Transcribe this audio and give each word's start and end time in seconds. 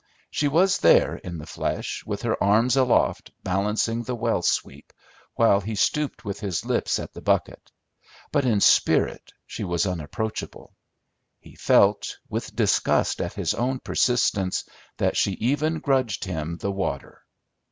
She 0.31 0.47
was 0.47 0.79
there 0.79 1.17
in 1.17 1.37
the 1.37 1.45
flesh, 1.45 2.03
with 2.07 2.23
her 2.23 2.43
arms 2.43 2.75
aloft 2.75 3.29
balancing 3.43 4.01
the 4.01 4.15
well 4.15 4.41
sweep, 4.41 4.91
while 5.35 5.61
he 5.61 5.75
stooped 5.75 6.25
with 6.25 6.39
his 6.39 6.65
lips 6.65 6.97
at 6.97 7.13
the 7.13 7.21
bucket; 7.21 7.71
but 8.31 8.43
in 8.43 8.61
spirit 8.61 9.31
she 9.45 9.63
was 9.63 9.85
unapproachable. 9.85 10.73
He 11.39 11.53
felt, 11.55 12.17
with 12.27 12.55
disgust 12.55 13.21
at 13.21 13.33
his 13.33 13.53
own 13.53 13.77
persistence, 13.77 14.63
that 14.97 15.15
she 15.17 15.33
even 15.33 15.77
grudged 15.77 16.23
him 16.25 16.57
the 16.57 16.71
water. 16.71 17.21